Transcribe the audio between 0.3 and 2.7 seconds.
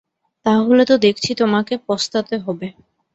তা হলে তো দেখছি তোমাকে পস্তাতে হবে।